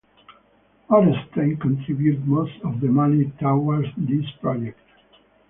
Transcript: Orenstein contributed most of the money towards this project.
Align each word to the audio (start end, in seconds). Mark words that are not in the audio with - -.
Orenstein 0.89 1.59
contributed 1.61 2.27
most 2.27 2.53
of 2.63 2.81
the 2.81 2.87
money 2.87 3.31
towards 3.39 3.87
this 3.97 4.25
project. 4.41 4.79